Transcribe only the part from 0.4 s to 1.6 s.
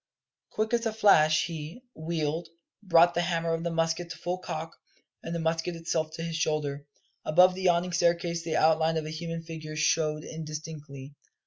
Quick as a flash